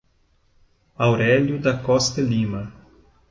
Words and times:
Aurelio 0.97 1.59
da 1.59 1.77
Costa 1.77 2.21
Lima 2.23 2.73